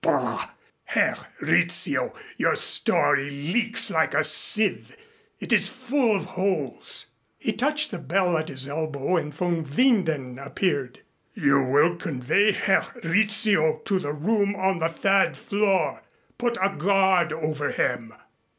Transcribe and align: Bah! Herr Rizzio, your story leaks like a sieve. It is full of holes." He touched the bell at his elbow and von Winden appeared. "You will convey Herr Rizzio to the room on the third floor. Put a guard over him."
Bah! 0.03 0.49
Herr 0.85 1.15
Rizzio, 1.43 2.15
your 2.35 2.55
story 2.55 3.29
leaks 3.29 3.91
like 3.91 4.15
a 4.15 4.23
sieve. 4.23 4.97
It 5.39 5.53
is 5.53 5.69
full 5.69 6.15
of 6.15 6.23
holes." 6.23 7.11
He 7.37 7.53
touched 7.53 7.91
the 7.91 7.99
bell 7.99 8.35
at 8.35 8.49
his 8.49 8.67
elbow 8.67 9.17
and 9.17 9.31
von 9.31 9.63
Winden 9.63 10.43
appeared. 10.43 11.01
"You 11.35 11.63
will 11.65 11.97
convey 11.97 12.51
Herr 12.51 12.87
Rizzio 13.03 13.77
to 13.85 13.99
the 13.99 14.13
room 14.13 14.55
on 14.55 14.79
the 14.79 14.89
third 14.89 15.37
floor. 15.37 16.01
Put 16.39 16.57
a 16.59 16.75
guard 16.75 17.31
over 17.31 17.69
him." 17.71 18.15